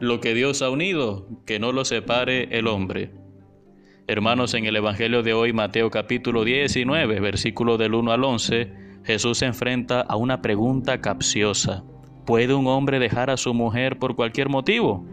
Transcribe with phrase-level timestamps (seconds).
[0.00, 3.10] Lo que Dios ha unido, que no lo separe el hombre.
[4.06, 8.72] Hermanos, en el Evangelio de hoy, Mateo capítulo 19, versículo del 1 al 11,
[9.04, 11.84] Jesús se enfrenta a una pregunta capciosa.
[12.24, 15.04] ¿Puede un hombre dejar a su mujer por cualquier motivo?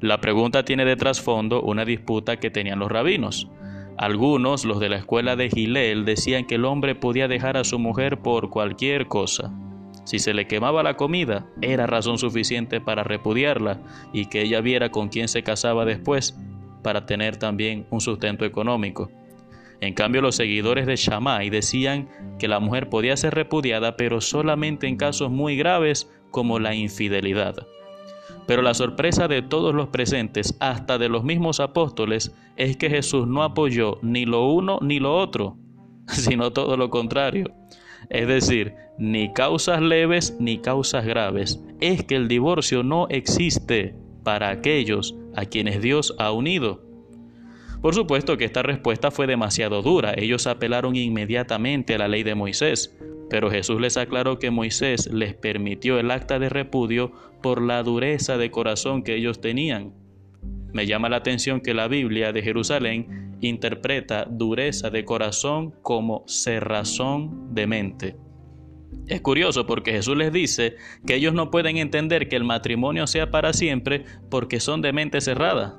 [0.00, 3.52] La pregunta tiene de trasfondo una disputa que tenían los rabinos.
[3.98, 7.78] Algunos, los de la escuela de Gilel, decían que el hombre podía dejar a su
[7.78, 9.54] mujer por cualquier cosa.
[10.12, 13.80] Si se le quemaba la comida, era razón suficiente para repudiarla
[14.12, 16.38] y que ella viera con quién se casaba después
[16.82, 19.10] para tener también un sustento económico.
[19.80, 24.86] En cambio, los seguidores de Shammai decían que la mujer podía ser repudiada, pero solamente
[24.86, 27.66] en casos muy graves como la infidelidad.
[28.46, 33.26] Pero la sorpresa de todos los presentes, hasta de los mismos apóstoles, es que Jesús
[33.26, 35.56] no apoyó ni lo uno ni lo otro,
[36.06, 37.50] sino todo lo contrario.
[38.10, 41.60] Es decir, ni causas leves ni causas graves.
[41.80, 46.82] Es que el divorcio no existe para aquellos a quienes Dios ha unido.
[47.80, 50.14] Por supuesto que esta respuesta fue demasiado dura.
[50.16, 52.96] Ellos apelaron inmediatamente a la ley de Moisés,
[53.28, 57.12] pero Jesús les aclaró que Moisés les permitió el acta de repudio
[57.42, 59.94] por la dureza de corazón que ellos tenían.
[60.72, 67.52] Me llama la atención que la Biblia de Jerusalén interpreta dureza de corazón como cerrazón
[67.52, 68.16] de mente.
[69.06, 70.76] Es curioso porque Jesús les dice
[71.06, 75.20] que ellos no pueden entender que el matrimonio sea para siempre porque son de mente
[75.20, 75.78] cerrada.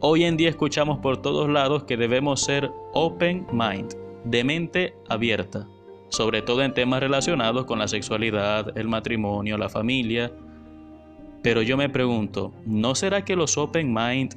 [0.00, 5.66] Hoy en día escuchamos por todos lados que debemos ser open mind, de mente abierta
[6.14, 10.32] sobre todo en temas relacionados con la sexualidad, el matrimonio, la familia.
[11.42, 14.36] Pero yo me pregunto, ¿no será que los open mind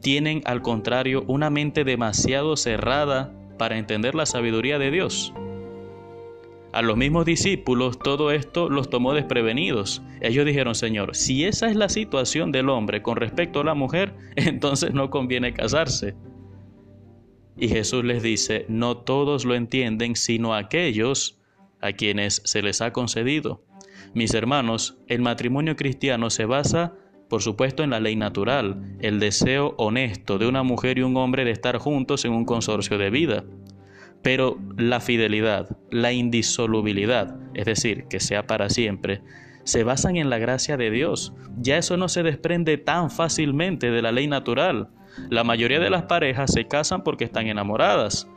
[0.00, 5.34] tienen al contrario una mente demasiado cerrada para entender la sabiduría de Dios?
[6.72, 10.02] A los mismos discípulos todo esto los tomó desprevenidos.
[10.22, 14.14] Ellos dijeron, Señor, si esa es la situación del hombre con respecto a la mujer,
[14.36, 16.14] entonces no conviene casarse.
[17.58, 21.38] Y Jesús les dice, no todos lo entienden, sino aquellos
[21.82, 23.62] a quienes se les ha concedido.
[24.14, 26.94] Mis hermanos, el matrimonio cristiano se basa,
[27.28, 31.44] por supuesto, en la ley natural, el deseo honesto de una mujer y un hombre
[31.44, 33.44] de estar juntos en un consorcio de vida.
[34.22, 39.20] Pero la fidelidad, la indisolubilidad, es decir, que sea para siempre,
[39.64, 41.34] se basan en la gracia de Dios.
[41.58, 44.90] Ya eso no se desprende tan fácilmente de la ley natural.
[45.28, 48.28] La mayoría de las parejas se casan porque están enamoradas,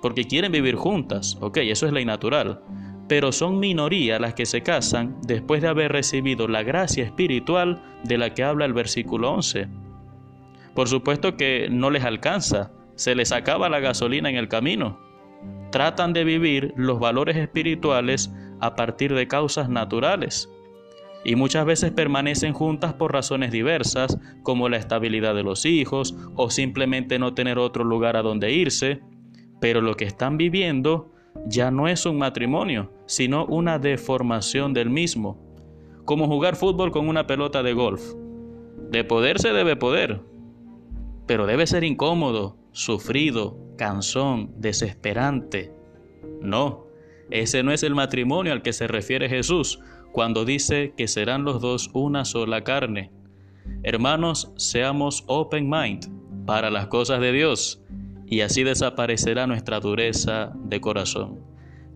[0.00, 2.60] porque quieren vivir juntas, ok, eso es ley natural.
[3.08, 8.18] Pero son minoría las que se casan después de haber recibido la gracia espiritual de
[8.18, 9.68] la que habla el versículo 11.
[10.74, 15.03] Por supuesto que no les alcanza, se les acaba la gasolina en el camino.
[15.74, 20.48] Tratan de vivir los valores espirituales a partir de causas naturales
[21.24, 26.48] y muchas veces permanecen juntas por razones diversas, como la estabilidad de los hijos o
[26.48, 29.00] simplemente no tener otro lugar a donde irse,
[29.60, 31.10] pero lo que están viviendo
[31.44, 35.40] ya no es un matrimonio, sino una deformación del mismo,
[36.04, 38.14] como jugar fútbol con una pelota de golf.
[38.92, 40.20] De poder se debe poder,
[41.26, 45.72] pero debe ser incómodo, sufrido, cansón, desesperante.
[46.40, 46.86] No,
[47.30, 49.80] ese no es el matrimonio al que se refiere Jesús,
[50.12, 53.10] cuando dice que serán los dos una sola carne.
[53.82, 56.06] Hermanos, seamos open mind
[56.46, 57.82] para las cosas de Dios
[58.26, 61.40] y así desaparecerá nuestra dureza de corazón.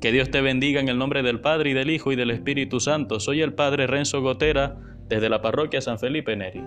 [0.00, 2.80] Que Dios te bendiga en el nombre del Padre y del Hijo y del Espíritu
[2.80, 3.20] Santo.
[3.20, 4.76] Soy el Padre Renzo Gotera
[5.08, 6.62] desde la parroquia San Felipe Neri.